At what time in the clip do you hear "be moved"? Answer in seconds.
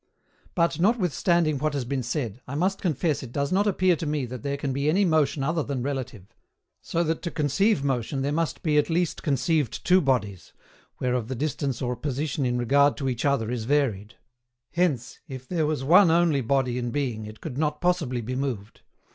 18.21-18.81